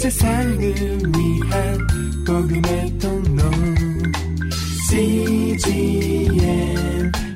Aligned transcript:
세상을 0.00 0.58
위한 0.58 1.78
복음의 2.26 2.98
통로 2.98 3.42
CGM 4.88 6.32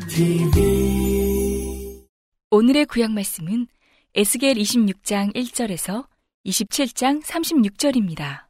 TV 0.08 2.02
오늘의 2.50 2.86
구약 2.86 3.12
말씀은 3.12 3.66
에스겔 4.14 4.54
26장 4.54 5.34
1절에서 5.34 6.06
27장 6.46 7.22
36절입니다. 7.22 8.46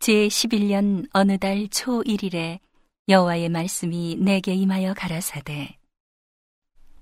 제 0.00 0.26
11년 0.26 1.06
어느 1.12 1.38
달 1.38 1.68
초 1.68 2.02
1일에 2.02 2.58
여호와의 3.08 3.48
말씀이 3.48 4.16
내게 4.18 4.54
임하여 4.54 4.94
가라사대 4.94 5.78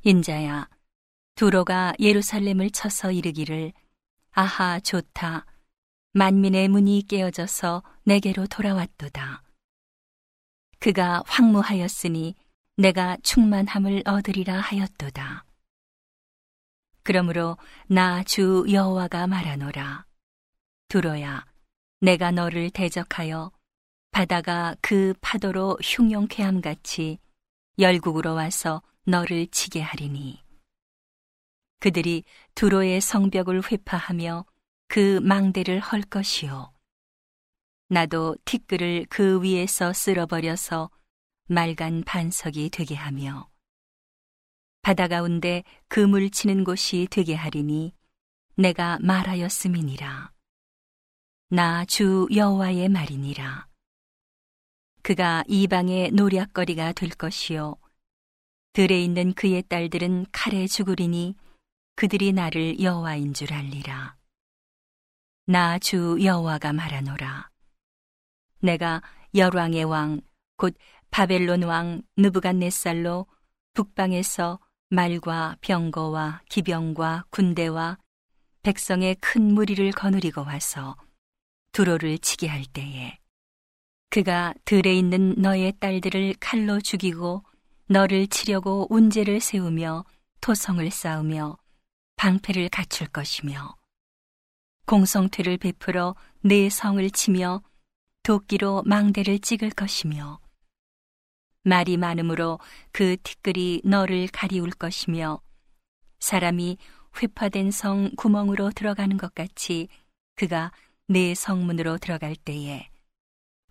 인자야 0.02 0.68
두로가 1.36 1.94
예루살렘을 1.98 2.68
쳐서 2.70 3.10
이르기를 3.10 3.72
아하 4.32 4.80
좋다. 4.80 5.44
만민의 6.14 6.68
문이 6.68 7.06
깨어져서 7.06 7.82
내게로 8.04 8.46
돌아왔도다. 8.46 9.42
그가 10.78 11.22
황무하였으니 11.26 12.34
내가 12.76 13.16
충만함을 13.22 14.02
얻으리라 14.06 14.58
하였도다. 14.58 15.44
그러므로 17.02 17.56
나 17.88 18.22
주 18.24 18.64
여호와가 18.70 19.26
말하노라. 19.26 20.06
두로야 20.88 21.44
내가 22.00 22.30
너를 22.30 22.70
대적하여 22.70 23.52
바다가 24.12 24.74
그 24.80 25.14
파도로 25.20 25.78
흉용케 25.82 26.42
함같이 26.42 27.18
열국으로 27.78 28.34
와서 28.34 28.82
너를 29.04 29.46
치게 29.48 29.80
하리니 29.80 30.41
그들이 31.82 32.22
두로의 32.54 33.00
성벽을 33.00 33.72
회파하며 33.72 34.44
그 34.86 35.18
망대를 35.18 35.80
헐 35.80 36.02
것이요. 36.02 36.72
나도 37.88 38.36
티끌을 38.44 39.06
그 39.10 39.42
위에서 39.42 39.92
쓸어버려서 39.92 40.90
맑은 41.48 42.04
반석이 42.04 42.70
되게 42.70 42.94
하며 42.94 43.50
바다 44.82 45.08
가운데 45.08 45.64
그물 45.88 46.30
치는 46.30 46.62
곳이 46.62 47.08
되게 47.10 47.34
하리니 47.34 47.92
내가 48.54 49.00
말하였음이니라. 49.00 50.30
나 51.48 51.84
주 51.86 52.28
여호와의 52.32 52.90
말이니라. 52.90 53.66
그가 55.02 55.42
이방의 55.48 56.12
노략거리가 56.12 56.92
될 56.92 57.10
것이요. 57.10 57.74
들에 58.72 59.02
있는 59.02 59.32
그의 59.32 59.64
딸들은 59.64 60.26
칼에 60.30 60.68
죽으리니 60.68 61.34
그들이 61.94 62.32
나를 62.32 62.80
여호와인 62.80 63.34
줄 63.34 63.52
알리라. 63.52 64.16
나 65.46 65.78
주 65.78 66.18
여호와가 66.22 66.72
말하노라. 66.72 67.50
내가 68.60 69.02
열왕의 69.34 69.84
왕 69.84 70.20
곧 70.56 70.76
바벨론 71.10 71.64
왕 71.64 72.02
느부갓네살로 72.16 73.26
북방에서 73.74 74.60
말과 74.90 75.56
병거와 75.60 76.42
기병과 76.48 77.24
군대와 77.30 77.98
백성의 78.62 79.16
큰 79.16 79.54
무리를 79.54 79.90
거느리고 79.90 80.42
와서 80.42 80.96
두로를 81.72 82.18
치게 82.18 82.46
할 82.46 82.64
때에 82.64 83.18
그가 84.10 84.54
들에 84.64 84.94
있는 84.94 85.34
너의 85.36 85.72
딸들을 85.80 86.34
칼로 86.38 86.80
죽이고 86.80 87.42
너를 87.86 88.28
치려고 88.28 88.86
운제를 88.88 89.40
세우며 89.40 90.04
토성을 90.40 90.88
쌓으며 90.92 91.56
방패를 92.22 92.68
갖출 92.68 93.08
것이며 93.08 93.74
공성퇴를 94.86 95.56
베풀어 95.56 96.14
내 96.40 96.68
성을 96.68 97.10
치며 97.10 97.64
도끼로 98.22 98.84
망대를 98.86 99.40
찍을 99.40 99.70
것이며 99.70 100.38
말이 101.64 101.96
많으므로 101.96 102.60
그 102.92 103.16
티끌이 103.24 103.82
너를 103.84 104.28
가리울 104.28 104.70
것이며 104.70 105.40
사람이 106.20 106.78
회파된 107.20 107.72
성 107.72 108.12
구멍으로 108.16 108.70
들어가는 108.70 109.16
것 109.16 109.34
같이 109.34 109.88
그가 110.36 110.70
내 111.08 111.34
성문으로 111.34 111.98
들어갈 111.98 112.36
때에 112.36 112.88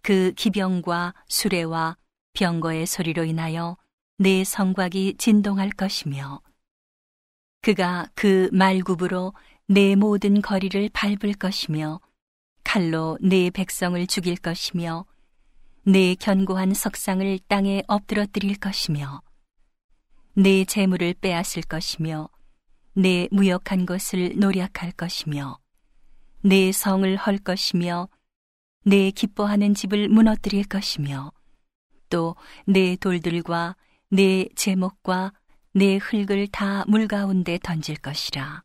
그 0.02 0.34
기병과 0.34 1.14
수레와 1.30 1.96
병거의 2.34 2.86
소리로 2.86 3.24
인하여 3.24 3.78
내 4.18 4.44
성곽이 4.44 5.16
진동할 5.18 5.70
것이며 5.70 6.42
그가 7.62 8.10
그 8.16 8.50
말굽으로 8.52 9.34
내 9.68 9.96
모든 9.96 10.42
거리를 10.42 10.90
밟을 10.94 11.34
것이며 11.40 12.00
칼로 12.64 13.18
내 13.22 13.50
백성을 13.50 14.06
죽일 14.08 14.36
것이며 14.36 15.06
내 15.84 16.16
견고한 16.16 16.74
석상을 16.74 17.40
땅에 17.48 17.84
엎드러뜨릴 17.88 18.58
것이며 18.60 19.22
내 20.34 20.66
재물을 20.66 21.14
빼앗을 21.14 21.64
것이며 21.64 22.30
내 22.94 23.28
무역한 23.32 23.86
것을 23.86 24.34
노략할 24.38 24.92
것이며 24.98 25.58
내 26.42 26.72
성을 26.72 27.16
헐 27.18 27.38
것이며 27.38 28.10
내 28.84 29.12
기뻐하는 29.12 29.74
집을 29.74 30.10
무너뜨릴 30.10 30.66
것이며 30.66 31.32
또 32.10 32.36
내 32.66 32.96
돌들과 32.96 33.76
내 34.10 34.48
제목과 34.56 35.32
내 35.74 35.96
흙을 35.98 36.48
다 36.48 36.84
물 36.88 37.08
가운데 37.08 37.58
던질 37.58 37.96
것이라. 37.98 38.64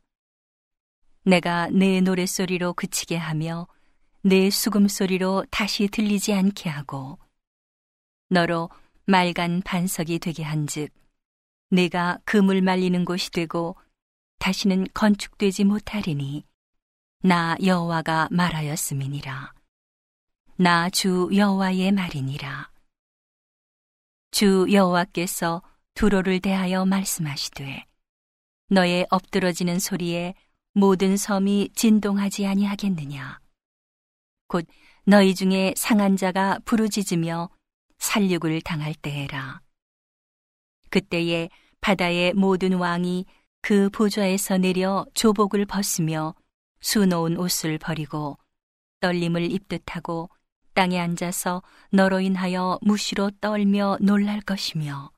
내가 1.23 1.69
내 1.69 2.01
노랫소리로 2.01 2.73
그치게 2.73 3.15
하며 3.15 3.67
내 4.21 4.49
수금소리로 4.49 5.45
다시 5.49 5.87
들리지 5.87 6.33
않게 6.33 6.69
하고 6.69 7.17
너로 8.29 8.69
맑은 9.05 9.61
반석이 9.61 10.19
되게 10.19 10.43
한즉 10.43 10.93
내가 11.69 12.19
그물 12.25 12.61
말리는 12.61 13.05
곳이 13.05 13.31
되고 13.31 13.77
다시는 14.39 14.87
건축되지 14.93 15.63
못하리니 15.65 16.45
나 17.23 17.55
여호와가 17.63 18.29
말하였음이니라 18.31 19.53
나 20.57 20.89
주 20.89 21.29
여호와의 21.33 21.91
말이니라 21.91 22.69
주 24.31 24.65
여호와께서 24.71 25.61
두로를 25.97 26.39
대하여 26.41 26.85
말씀하시되 26.85 27.83
너의 28.69 29.07
엎드러지는 29.09 29.79
소리에 29.79 30.35
모든 30.75 31.17
섬이 31.17 31.71
진동하지 31.73 32.45
아니하겠느냐 32.45 33.39
곧 34.47 34.67
너희 35.05 35.33
중에 35.33 35.73
상한 35.75 36.15
자가 36.15 36.59
부르짖으며 36.65 37.49
살육을 37.97 38.61
당할 38.61 38.93
때에라. 38.93 39.61
그때에 40.91 41.49
바다의 41.81 42.35
모든 42.35 42.73
왕이 42.73 43.25
그 43.61 43.89
보좌에서 43.89 44.59
내려 44.59 45.03
조복을 45.15 45.65
벗으며 45.65 46.35
수놓은 46.79 47.37
옷을 47.37 47.79
버리고 47.79 48.37
떨림을 48.99 49.51
입듯하고 49.51 50.29
땅에 50.75 50.99
앉아서 50.99 51.63
너로 51.91 52.19
인하여 52.19 52.77
무시로 52.83 53.31
떨며 53.41 53.97
놀랄 53.99 54.41
것이며 54.41 55.09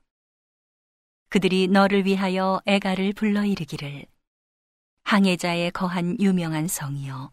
그들이 1.30 1.68
너를 1.68 2.06
위하여 2.06 2.60
애가를 2.66 3.12
불러 3.12 3.44
이르기를 3.44 4.04
항해자의 5.04 5.70
거한 5.70 6.20
유명한 6.20 6.66
성이여 6.66 7.30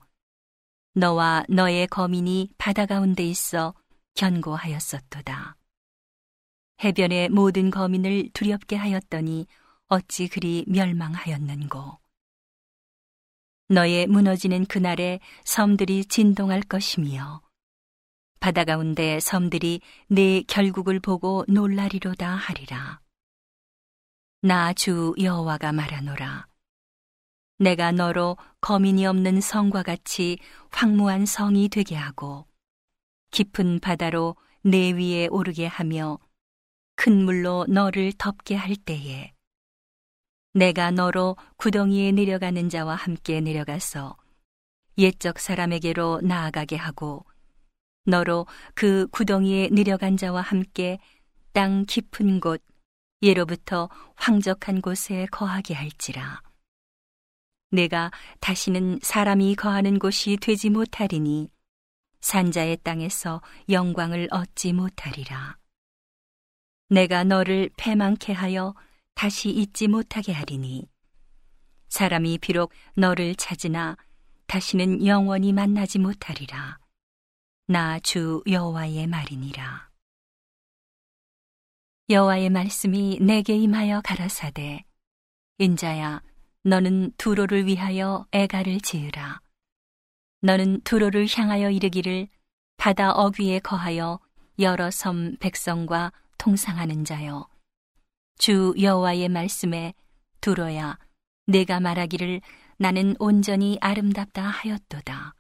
너와 0.94 1.46
너의 1.50 1.88
거민이 1.88 2.52
바다 2.60 2.86
가운데 2.86 3.24
있어 3.24 3.74
견고하였었도다. 4.14 5.58
해변의 6.84 7.30
모든 7.30 7.72
거민을 7.72 8.30
두렵게 8.34 8.76
하였더니 8.76 9.48
어찌 9.88 10.28
그리 10.28 10.64
멸망하였는고. 10.68 12.00
너의 13.70 14.06
무너지는 14.06 14.66
그날에 14.66 15.20
섬들이 15.44 16.06
진동할 16.06 16.62
것이며 16.62 17.42
바다 18.40 18.64
가운데 18.64 19.20
섬들이 19.20 19.82
내 20.08 20.44
결국을 20.44 21.00
보고 21.00 21.44
놀라리로다 21.48 22.36
하리라. 22.36 23.07
나 24.42 24.72
주 24.72 25.16
여호와가 25.20 25.72
말하노라. 25.72 26.48
내가 27.58 27.92
너로 27.92 28.38
거민이 28.62 29.08
없는 29.08 29.42
성과 29.42 29.82
같이 29.82 30.38
황무한 30.70 31.26
성이 31.26 31.70
되게 31.70 31.96
하고 31.96 32.46
깊은 33.32 33.80
바다로 33.80 34.36
내 34.62 34.92
위에 34.92 35.26
오르게 35.32 35.66
하며 35.66 36.20
큰 36.96 37.26
물로 37.26 37.66
너를 37.68 38.14
덮게 38.14 38.54
할 38.54 38.76
때에 38.76 39.34
내가 40.54 40.92
너로 40.92 41.36
구덩이에 41.58 42.12
내려가는 42.12 42.70
자와 42.70 42.94
함께 42.94 43.42
내려가서 43.42 44.18
옛적 45.00 45.40
사람에게로 45.40 46.22
나아가게 46.22 46.76
하고 46.76 47.26
너로 48.06 48.46
그 48.76 49.08
구덩이에 49.08 49.70
내려간 49.72 50.16
자와 50.16 50.42
함께 50.42 51.00
땅 51.54 51.86
깊은 51.88 52.40
곳 52.40 52.62
예로부터 53.22 53.90
황적한 54.16 54.82
곳에 54.82 55.26
거하게 55.32 55.74
할지라 55.74 56.42
내가 57.72 58.12
다시는 58.40 59.00
사람이 59.02 59.56
거하는 59.56 60.00
곳이 60.00 60.38
되지 60.38 60.70
못하리니 60.70 61.50
산자의 62.22 62.78
땅에서 62.84 63.42
영광을 63.70 64.28
얻지 64.32 64.74
못하리라. 64.74 65.58
내가 66.90 67.24
너를 67.24 67.70
패망케 67.78 68.32
하여 68.34 68.74
다시 69.14 69.50
잊지 69.50 69.88
못하게 69.88 70.32
하리니 70.32 70.88
사람이 71.90 72.38
비록 72.40 72.72
너를 72.96 73.36
찾으나 73.36 73.98
다시는 74.48 75.06
영원히 75.06 75.52
만나지 75.52 76.00
못하리라. 76.00 76.80
나 77.68 78.00
주 78.00 78.42
여호와의 78.48 79.08
말이니라. 79.08 79.87
여호와의 82.10 82.52
말씀이 82.52 83.20
내게 83.20 83.58
임하여 83.58 84.00
가라사대 84.00 84.86
인자야 85.58 86.22
너는 86.64 87.12
두로를 87.18 87.66
위하여 87.66 88.26
애가를 88.32 88.80
지으라. 88.80 89.42
너는 90.42 90.80
두로를 90.86 91.28
향하여 91.30 91.70
이르기를 91.70 92.30
바다 92.78 93.12
어귀에 93.12 93.60
거하여 93.60 94.22
여러 94.60 94.90
섬 94.90 95.36
백성과 95.42 96.14
통상하는 96.38 97.04
자여. 97.04 97.46
주 98.38 98.74
여호와의 98.80 99.28
말씀에 99.28 99.94
두로야 100.40 100.98
내가 101.46 101.82
말하기를 101.82 102.40
나는 102.78 103.16
온전히 103.20 103.78
아름답다 103.82 104.44
하였도다. 104.44 105.36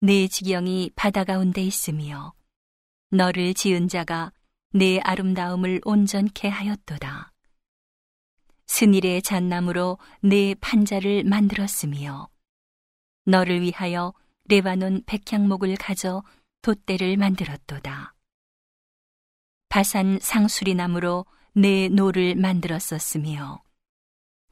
내 0.00 0.28
지경이 0.28 0.92
바다 0.96 1.24
가운데 1.24 1.60
있으며 1.60 2.32
너를 3.10 3.52
지은 3.52 3.88
자가 3.88 4.32
내 4.74 5.00
아름다움을 5.00 5.82
온전케 5.84 6.48
하였도다. 6.48 7.32
스닐의 8.66 9.20
잣나무로 9.20 9.98
내 10.22 10.54
판자를 10.54 11.24
만들었으며 11.24 12.30
너를 13.26 13.60
위하여 13.60 14.14
레바논 14.48 15.02
백향목을 15.04 15.76
가져 15.76 16.22
돛대를 16.62 17.18
만들었도다. 17.18 18.14
바산 19.68 20.18
상수리 20.20 20.74
나무로 20.74 21.26
네 21.54 21.88
노를 21.88 22.34
만들었음이여 22.34 23.62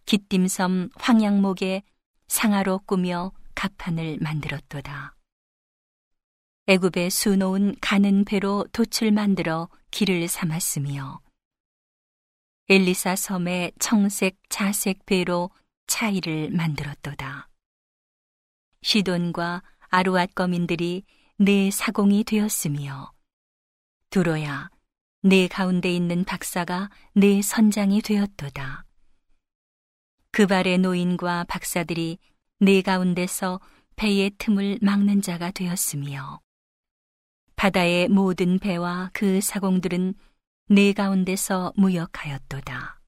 깃딤 0.05 0.56
섬 0.56 0.91
황양목에 0.97 1.83
상아로 2.29 2.81
꾸며 2.81 3.33
갑판을 3.55 4.19
만들었도다. 4.21 5.17
애굽의 6.67 7.09
수놓은 7.09 7.77
가는 7.81 8.25
베로 8.25 8.67
돛을 8.73 9.13
만들어 9.13 9.69
기를 9.91 10.29
삼았음이여 10.29 11.21
엘리사 12.69 13.17
섬의 13.17 13.73
청색 13.79 14.39
자색 14.49 15.05
베로 15.07 15.51
차일을 15.87 16.51
만들었도다. 16.51 17.49
시돈과 18.83 19.63
아르왓 19.89 20.35
거민들이 20.35 21.05
네 21.37 21.71
사공이 21.71 22.25
되었으며 22.25 23.13
두로야 24.11 24.71
내 25.23 25.49
가운데 25.49 25.93
있는 25.93 26.25
박사가 26.25 26.91
내 27.15 27.43
선장이 27.43 28.03
되었도다. 28.03 28.85
그 30.33 30.47
발의 30.47 30.79
노인과 30.79 31.45
박사들이 31.45 32.19
내 32.61 32.83
가운데서 32.83 33.61
배의 33.97 34.31
틈을 34.39 34.79
막는 34.81 35.23
자가 35.23 35.51
되었으며 35.51 36.41
바다의 37.61 38.09
모든 38.09 38.59
배와 38.59 39.11
그 39.13 39.43
사공들은 39.43 40.15
내 40.71 40.95
가운데서 40.95 41.75
무역하였도다. 41.77 42.99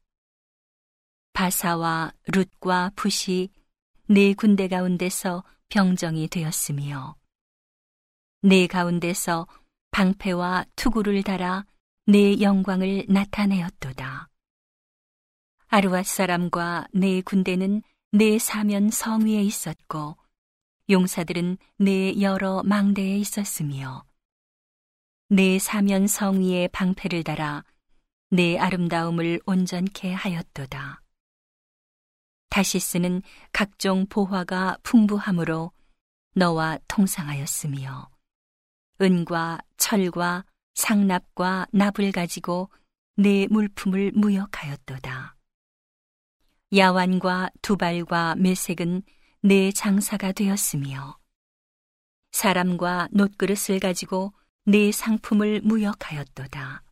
바사와 1.32 2.12
룻과 2.26 2.90
붓이 2.94 3.48
내 4.08 4.34
군대 4.34 4.68
가운데서 4.68 5.42
병정이 5.70 6.28
되었으며 6.28 7.16
내 8.42 8.66
가운데서 8.66 9.46
방패와 9.90 10.66
투구를 10.76 11.22
달아 11.22 11.64
내 12.04 12.38
영광을 12.42 13.06
나타내었도다. 13.08 14.28
아르왓 15.68 16.04
사람과 16.04 16.88
내 16.92 17.22
군대는 17.22 17.82
내 18.10 18.38
사면 18.38 18.90
성 18.90 19.24
위에 19.24 19.42
있었고 19.44 20.18
용사들은 20.90 21.56
내 21.78 22.20
여러 22.20 22.62
망대에 22.62 23.16
있었으며 23.16 24.04
내 25.34 25.58
사면 25.58 26.06
성 26.06 26.42
위에 26.42 26.68
방패를 26.68 27.24
달아 27.24 27.64
내 28.28 28.58
아름다움을 28.58 29.40
온전케 29.46 30.12
하였도다. 30.12 31.00
다시스는 32.50 33.22
각종 33.50 34.04
보화가 34.10 34.76
풍부함으로 34.82 35.72
너와 36.34 36.78
통상하였으며 36.86 38.10
은과 39.00 39.60
철과 39.78 40.44
상납과 40.74 41.68
납을 41.72 42.12
가지고 42.12 42.68
내 43.16 43.46
물품을 43.48 44.12
무역하였도다. 44.14 45.36
야완과 46.76 47.48
두발과 47.62 48.34
메색은 48.36 49.02
내 49.40 49.72
장사가 49.72 50.32
되었으며 50.32 51.18
사람과 52.32 53.08
놋그릇을 53.12 53.80
가지고 53.80 54.34
내 54.64 54.92
상품을 54.92 55.62
무역하였도다. 55.62 56.84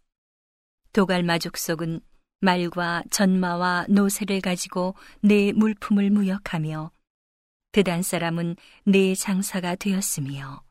도갈마 0.93 1.39
족 1.39 1.57
속은 1.57 2.01
말과 2.41 3.05
전마와 3.11 3.87
노새를 3.89 4.41
가지고 4.41 4.97
내 5.21 5.53
물품을 5.53 6.11
무역하며 6.11 6.91
드단 7.71 8.03
사람은 8.03 8.57
내 8.85 9.15
장사가 9.15 9.77
되었으며 9.77 10.65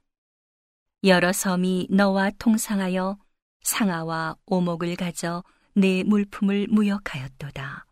여러 1.05 1.31
섬이 1.31 1.87
너와 1.89 2.31
통상하여 2.31 3.17
상아와 3.61 4.35
오목을 4.45 4.97
가져 4.97 5.45
내 5.73 6.03
물품을 6.03 6.67
무역하였도다. 6.67 7.85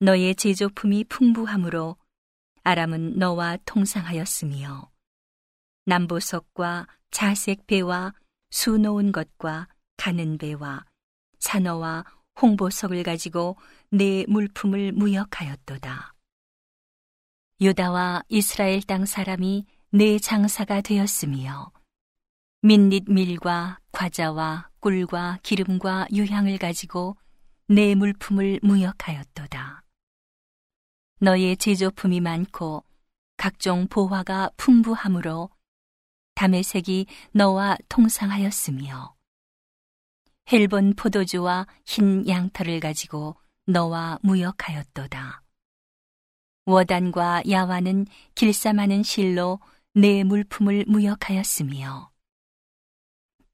너의 0.00 0.34
제조품이 0.34 1.04
풍부함으로 1.04 1.96
아람은 2.64 3.18
너와 3.18 3.58
통상하였으며 3.64 4.90
남보석과 5.86 6.86
자색 7.10 7.66
배와 7.66 8.12
수놓은 8.50 9.12
것과 9.12 9.68
가는 9.96 10.36
배와 10.36 10.84
산어와 11.38 12.04
홍보석을 12.40 13.02
가지고 13.02 13.56
내 13.90 14.24
물품을 14.28 14.92
무역하였도다. 14.92 16.12
유다와 17.60 18.22
이스라엘 18.28 18.82
땅 18.82 19.06
사람이 19.06 19.64
내 19.90 20.18
장사가 20.18 20.82
되었으며 20.82 21.72
민닛 22.60 23.04
밀과 23.08 23.78
과자와 23.92 24.68
꿀과 24.80 25.38
기름과 25.42 26.08
유향을 26.12 26.58
가지고 26.58 27.16
내 27.68 27.94
물품을 27.94 28.60
무역하였도다. 28.62 29.82
너의 31.20 31.56
제조품이 31.56 32.20
많고 32.20 32.84
각종 33.36 33.86
보화가 33.88 34.50
풍부함으로 34.56 35.48
담의색이 36.36 37.06
너와 37.32 37.76
통상하였으며 37.88 39.16
헬본 40.52 40.94
포도주와 40.94 41.66
흰 41.84 42.28
양털을 42.28 42.78
가지고 42.78 43.34
너와 43.66 44.20
무역하였도다. 44.22 45.42
워단과 46.66 47.42
야와는 47.50 48.06
길쌈하는 48.34 49.02
실로 49.02 49.58
내 49.94 50.22
물품을 50.24 50.84
무역하였으며 50.86 52.12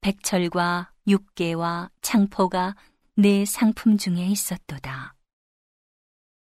백철과 0.01 0.91
육개와 1.07 1.89
창포가 2.01 2.75
내 3.15 3.45
상품 3.45 3.97
중에 3.97 4.25
있었도다. 4.27 5.15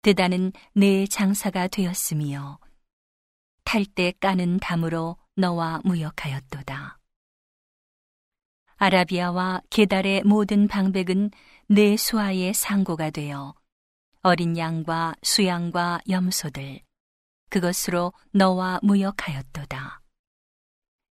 드다는 0.02 0.54
내 0.74 1.06
장사가 1.06 1.68
되었으며 1.68 2.60
탈 3.66 3.86
때 3.86 4.12
까는 4.20 4.60
담으로 4.60 5.18
너와 5.36 5.82
무역하였도다. 5.84 6.98
아라비아와 8.78 9.62
게달의 9.70 10.24
모든 10.24 10.68
방백은 10.68 11.32
내 11.68 11.96
수하의 11.96 12.54
상고가 12.54 13.12
되어 13.12 13.54
어린 14.22 14.58
양과 14.58 15.16
수양과 15.24 16.02
염소들 16.10 16.82
그것으로 17.50 18.14
너와 18.32 18.80
무역하였도다. 18.84 20.02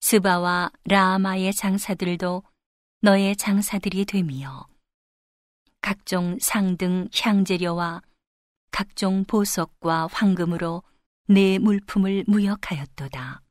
스바와 0.00 0.70
라마의 0.84 1.52
장사들도 1.52 2.42
너의 3.00 3.36
장사들이 3.36 4.04
되며 4.04 4.66
각종 5.80 6.38
상등 6.40 7.08
향재료와 7.14 8.02
각종 8.70 9.24
보석과 9.24 10.08
황금으로 10.10 10.82
내 11.26 11.58
물품을 11.58 12.24
무역하였도다. 12.26 13.42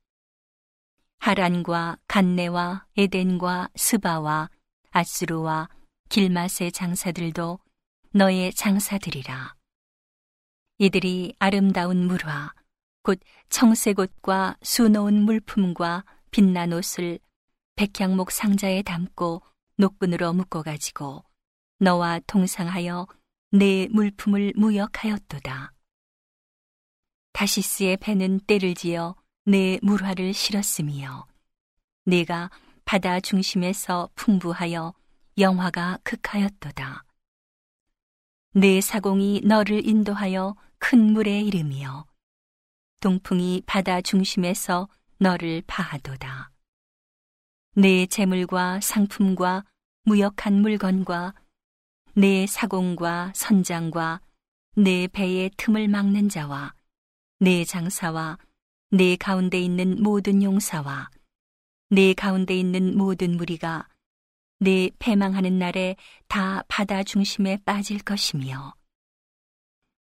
하란과 1.19 1.97
간네와 2.07 2.85
에덴과 2.97 3.69
스바와 3.75 4.49
아스루와 4.91 5.69
길맛의 6.09 6.71
장사들도 6.71 7.59
너의 8.11 8.53
장사들이라. 8.53 9.55
이들이 10.79 11.35
아름다운 11.39 12.07
물화, 12.07 12.53
곧 13.03 13.19
청색 13.49 13.99
옷과 13.99 14.57
수놓은 14.61 15.23
물품과 15.23 16.05
빛난 16.31 16.71
옷을 16.73 17.19
백향목 17.75 18.31
상자에 18.31 18.81
담고 18.81 19.41
녹분으로 19.77 20.33
묶어가지고 20.33 21.23
너와 21.79 22.19
통상하여 22.27 23.07
내 23.51 23.87
물품을 23.91 24.53
무역하였도다. 24.55 25.73
다시스의 27.33 27.97
배는 27.97 28.39
때를 28.41 28.73
지어 28.73 29.15
내 29.49 29.79
물화를 29.81 30.33
실었으며 30.33 31.25
내가 32.03 32.51
바다 32.83 33.21
중심에서 33.21 34.09
풍부하여 34.13 34.93
영화가 35.37 35.99
극하였도다. 36.03 37.05
내 38.55 38.81
사공이 38.81 39.43
너를 39.45 39.87
인도하여 39.87 40.53
큰 40.79 41.13
물에 41.13 41.39
이르며 41.39 42.05
동풍이 42.99 43.63
바다 43.65 44.01
중심에서 44.01 44.89
너를 45.17 45.63
파하도다. 45.65 46.51
내 47.75 48.05
재물과 48.05 48.81
상품과 48.81 49.63
무역한 50.03 50.61
물건과 50.61 51.33
내 52.15 52.45
사공과 52.47 53.31
선장과 53.33 54.19
내 54.75 55.07
배의 55.07 55.51
틈을 55.55 55.87
막는 55.87 56.27
자와 56.27 56.73
내 57.39 57.63
장사와 57.63 58.39
내 58.89 59.17
가운데 59.17 59.59
있는 59.59 60.01
모든 60.01 60.41
용사와 60.41 61.09
내 61.89 62.13
가운데 62.13 62.57
있는 62.57 62.97
모든 62.97 63.35
무리가 63.35 63.87
내 64.59 64.89
패망하는 64.97 65.59
날에 65.59 65.97
다 66.29 66.63
바다 66.69 67.03
중심에 67.03 67.57
빠질 67.65 67.99
것이며 67.99 68.73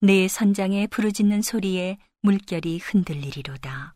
내 0.01 0.29
선장에 0.29 0.87
부르짖는 0.89 1.41
소리에 1.41 1.97
물결이 2.21 2.79
흔들리리로다. 2.79 3.95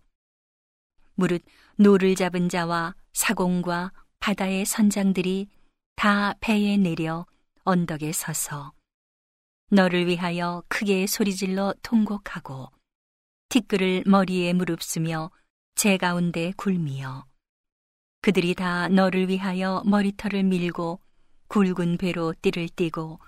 무릇 1.17 1.43
노를 1.77 2.15
잡은 2.15 2.49
자와 2.49 2.95
사공과 3.13 3.93
바다의 4.21 4.65
선장들이 4.65 5.49
다 5.97 6.33
배에 6.41 6.79
내려 6.79 7.27
언덕에 7.65 8.13
서서 8.13 8.73
너를 9.71 10.07
위하여 10.07 10.63
크게 10.69 11.07
소리질러 11.07 11.75
통곡하고 11.83 12.71
티끌을 13.59 14.05
머리에 14.07 14.53
무릅쓰며 14.53 15.33
재 15.75 15.97
가운데 15.97 16.53
굶이여 16.57 17.27
그들이 18.21 18.55
다 18.55 18.87
너를 18.89 19.29
위하여 19.29 19.83
머리털을 19.85 20.45
밀고 20.45 21.01
굵은 21.49 21.97
베로 21.97 22.35
띠를 22.41 22.69
띠고 22.69 23.19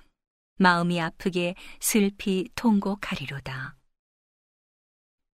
마음이 0.58 1.00
아프게 1.00 1.56
슬피 1.80 2.49
통곡하리로다. 2.54 3.76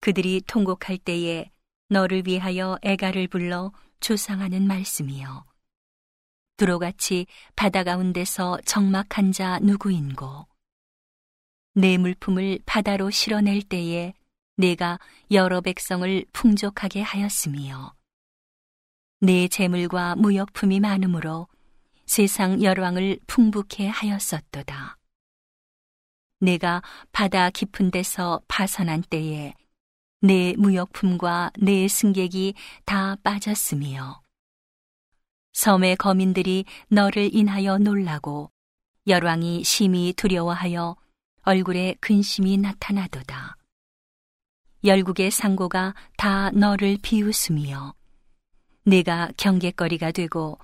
그들이 0.01 0.41
통곡할 0.47 0.99
때에 0.99 1.51
너를 1.91 2.23
위하여 2.27 2.79
애가를 2.81 3.29
불러 3.29 3.73
조상하는 4.01 4.67
말씀이요. 4.67 5.45
두로같이 6.57 7.27
바다 7.55 7.85
가운데서 7.85 8.61
적막한 8.65 9.33
자 9.33 9.59
누구인고. 9.59 10.47
내 11.75 11.99
물품을 11.99 12.61
바다로 12.65 13.11
실어낼 13.11 13.61
때에 13.63 14.15
내가 14.57 14.99
여러 15.31 15.61
백성을 15.61 16.25
풍족하게 16.33 17.03
하였으며 17.03 17.95
내 19.21 19.49
재물과 19.49 20.17
무역품이 20.17 20.81
많으므로 20.81 21.49
세상 22.07 22.63
열왕을 22.63 23.19
풍부케 23.27 23.87
하였었도다. 23.89 24.97
내가 26.41 26.83
바다 27.13 27.51
깊은 27.51 27.91
데서 27.91 28.41
파선한 28.49 29.03
때에 29.11 29.55
내 30.21 30.55
무역품과 30.57 31.53
내 31.59 31.89
승객이 31.89 32.55
다 32.85 33.17
빠졌으며 33.23 34.23
섬의 35.53 35.97
거민들이 35.97 36.65
너를 36.89 37.35
인하여 37.35 37.79
놀라고 37.79 38.51
열왕이 39.07 39.65
심히 39.65 40.13
두려워하여 40.15 40.97
얼굴에 41.43 41.97
근심이 42.01 42.59
나타나도다. 42.59 43.57
열국의 44.87 45.33
상고가 45.33 45.95
다 46.17 46.51
너를 46.53 46.97
비웃으며 47.03 47.95
내가 48.85 49.31
경계거리가 49.37 50.13
되고 50.13 50.59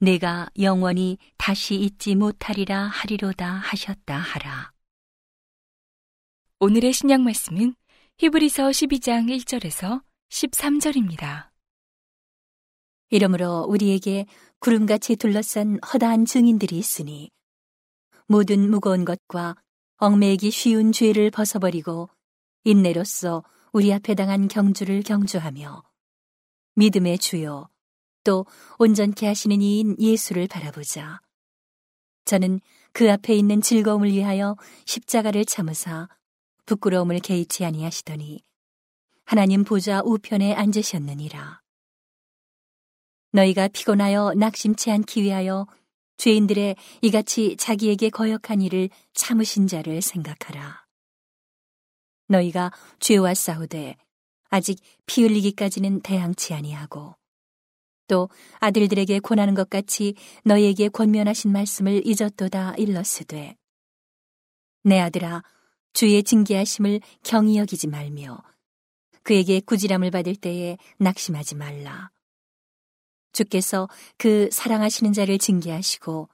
내가 0.00 0.48
영원히 0.58 1.16
다시 1.36 1.76
잊지 1.76 2.16
못하리라 2.16 2.88
하리로다 2.88 3.46
하셨다 3.46 4.16
하라. 4.16 4.72
오늘의 6.58 6.92
신약 6.92 7.20
말씀은 7.20 7.76
히브리서 8.18 8.68
12장 8.68 9.28
1절에서 9.38 10.02
13절입니다. 10.28 11.50
이러므로 13.10 13.64
우리에게 13.68 14.26
구름같이 14.58 15.14
둘러싼 15.14 15.78
허다한 15.80 16.24
증인들이 16.24 16.76
있으니 16.76 17.30
모든 18.26 18.68
무거운 18.70 19.04
것과 19.04 19.54
얽매이기 19.98 20.50
쉬운 20.50 20.90
죄를 20.90 21.30
벗어버리고 21.30 22.10
인내로써 22.64 23.44
우리 23.72 23.92
앞에 23.92 24.14
당한 24.14 24.48
경주를 24.48 25.02
경주하며 25.02 25.82
믿음의 26.74 27.18
주요 27.18 27.68
또 28.24 28.46
온전케 28.78 29.26
하시는 29.26 29.60
이인 29.60 29.96
예수를 29.98 30.48
바라보자. 30.48 31.20
저는 32.24 32.60
그 32.92 33.10
앞에 33.10 33.34
있는 33.34 33.60
즐거움을 33.60 34.10
위하여 34.10 34.56
십자가를 34.86 35.44
참으사 35.44 36.08
부끄러움을 36.66 37.20
개의치 37.20 37.64
아니하시더니 37.64 38.42
하나님 39.24 39.64
보좌 39.64 40.02
우편에 40.04 40.54
앉으셨느니라. 40.54 41.62
너희가 43.32 43.68
피곤하여 43.68 44.34
낙심치 44.36 44.90
않기 44.90 45.22
위하여 45.22 45.66
죄인들의 46.16 46.76
이같이 47.02 47.56
자기에게 47.56 48.10
거역한 48.10 48.60
일을 48.62 48.90
참으신 49.14 49.66
자를 49.66 50.02
생각하라. 50.02 50.87
너희가 52.28 52.72
죄와 53.00 53.34
싸우되 53.34 53.96
아직 54.50 54.78
피 55.06 55.22
흘리기까지는 55.22 56.00
대항치 56.00 56.54
아니하고 56.54 57.14
또 58.06 58.30
아들들에게 58.60 59.20
권하는 59.20 59.54
것 59.54 59.68
같이 59.68 60.14
너희에게 60.44 60.88
권면하신 60.88 61.52
말씀을 61.52 62.02
잊었도다 62.06 62.74
일러스되 62.76 63.56
내 64.84 65.00
아들아 65.00 65.42
주의 65.92 66.22
징계하심을 66.22 67.00
경히 67.22 67.58
여기지 67.58 67.88
말며 67.88 68.38
그에게 69.22 69.60
구지람을 69.60 70.10
받을 70.10 70.36
때에 70.36 70.78
낙심하지 70.98 71.56
말라. 71.56 72.10
주께서 73.32 73.88
그 74.16 74.48
사랑하시는 74.50 75.12
자를 75.12 75.38
징계하시고 75.38 76.28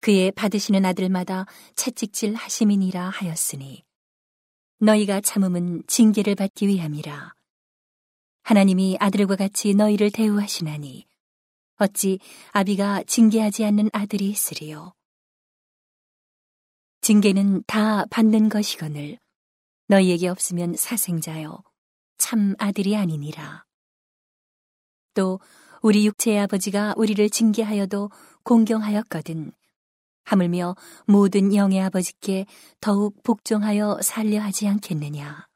그의 0.00 0.30
받으시는 0.32 0.84
아들마다 0.84 1.44
채찍질 1.76 2.34
하심이니라 2.34 3.10
하였으니 3.10 3.84
너희가 4.84 5.22
참음은 5.22 5.84
징계를 5.86 6.34
받기 6.34 6.68
위함이라. 6.68 7.32
하나님이 8.42 8.98
아들과 9.00 9.34
같이 9.34 9.72
너희를 9.72 10.10
대우하시나니 10.10 11.06
어찌 11.76 12.18
아비가 12.52 13.02
징계하지 13.04 13.64
않는 13.64 13.88
아들이 13.94 14.28
있으리요. 14.28 14.92
징계는 17.00 17.64
다 17.66 18.04
받는 18.10 18.50
것이거늘 18.50 19.18
너희에게 19.86 20.28
없으면 20.28 20.76
사생자요 20.76 21.62
참 22.18 22.54
아들이 22.58 22.94
아니니라. 22.94 23.64
또 25.14 25.40
우리 25.80 26.06
육체의 26.06 26.40
아버지가 26.40 26.92
우리를 26.98 27.30
징계하여도 27.30 28.10
공경하였거든 28.42 29.52
하물며 30.24 30.76
모든 31.06 31.54
영의 31.54 31.80
아버지께 31.80 32.46
더욱 32.80 33.22
복종하여 33.22 33.98
살려 34.02 34.40
하지 34.40 34.66
않겠느냐. 34.68 35.46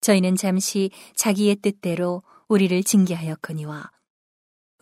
저희는 0.00 0.36
잠시 0.36 0.90
자기의 1.14 1.56
뜻대로 1.56 2.22
우리를 2.48 2.82
징계하였거니와 2.82 3.90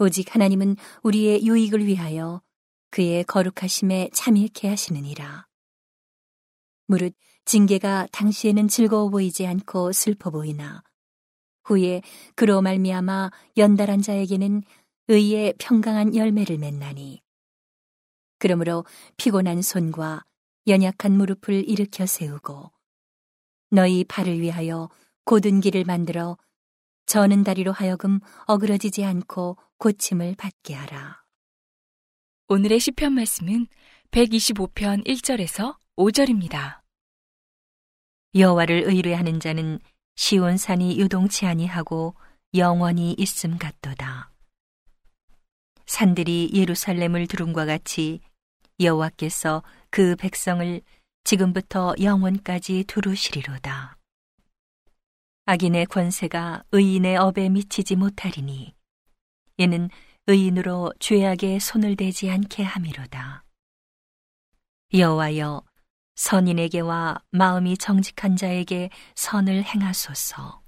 오직 0.00 0.34
하나님은 0.34 0.76
우리의 1.02 1.44
유익을 1.44 1.86
위하여 1.86 2.40
그의 2.90 3.24
거룩하심에 3.24 4.10
참여케 4.12 4.68
하시느니라. 4.68 5.46
무릇 6.86 7.14
징계가 7.44 8.08
당시에는 8.12 8.68
즐거워 8.68 9.10
보이지 9.10 9.46
않고 9.46 9.92
슬퍼 9.92 10.30
보이나 10.30 10.82
후에 11.64 12.00
그로 12.34 12.62
말미암아 12.62 13.30
연달한 13.58 14.00
자에게는 14.00 14.62
의의 15.08 15.54
평강한 15.58 16.14
열매를 16.14 16.58
맺나니 16.58 17.22
그러므로 18.38 18.84
피곤한 19.16 19.62
손과 19.62 20.24
연약한 20.66 21.12
무릎을 21.12 21.68
일으켜 21.68 22.06
세우고 22.06 22.70
너희 23.70 24.04
발을 24.04 24.40
위하여 24.40 24.88
고든 25.24 25.60
길을 25.60 25.84
만들어 25.84 26.36
저는 27.06 27.42
다리로 27.42 27.72
하여금 27.72 28.20
어그러지지 28.46 29.04
않고 29.04 29.56
고침을 29.78 30.34
받게 30.36 30.74
하라. 30.74 31.22
오늘의 32.48 32.80
시편 32.80 33.12
말씀은 33.12 33.66
125편 34.10 35.06
1절에서 35.06 35.76
5절입니다. 35.96 36.80
여호와를 38.34 38.84
의뢰하는 38.86 39.40
자는 39.40 39.78
시온 40.16 40.56
산이 40.56 40.98
요동치 41.00 41.46
아니하고 41.46 42.14
영원히 42.54 43.14
있음 43.18 43.58
같도다. 43.58 44.30
산들이 45.86 46.50
예루살렘을 46.52 47.26
두름과 47.26 47.64
같이 47.66 48.20
여호와께서 48.80 49.62
그 49.90 50.14
백성을 50.16 50.80
지금부터 51.24 51.94
영원까지 52.00 52.84
두루시리로다. 52.84 53.98
악인의 55.46 55.86
권세가 55.86 56.64
의인의 56.72 57.16
업에 57.16 57.48
미치지 57.48 57.96
못하리니 57.96 58.74
이는 59.56 59.90
의인으로 60.26 60.92
죄악에 61.00 61.58
손을 61.58 61.96
대지 61.96 62.30
않게 62.30 62.62
함이로다. 62.62 63.44
여호와여 64.92 65.64
선인에게와 66.14 67.22
마음이 67.30 67.78
정직한 67.78 68.36
자에게 68.36 68.90
선을 69.14 69.64
행하소서. 69.64 70.62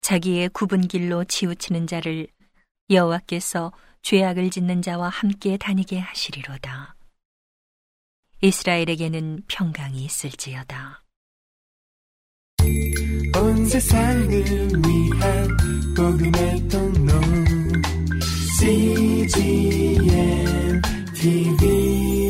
자기의 0.00 0.48
굽은 0.48 0.88
길로 0.88 1.24
치우치는 1.24 1.86
자를 1.86 2.26
여호와께서 2.90 3.72
죄악을 4.02 4.50
짓는 4.50 4.82
자와 4.82 5.08
함께 5.08 5.56
다니게 5.56 5.98
하시리로다. 5.98 6.96
이스라엘에게는 8.42 9.44
평강이 9.48 10.04
있을지어다. 10.04 11.02
온 13.34 13.66
세상을 13.66 14.28
위한 14.28 15.56
복음의 15.96 16.68
통로 16.68 17.20
CGM 18.58 19.62
TV 21.14 22.21